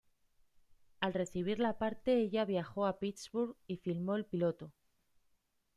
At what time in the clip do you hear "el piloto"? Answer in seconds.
4.15-4.73